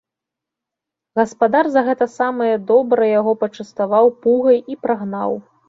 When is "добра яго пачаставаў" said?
2.73-4.05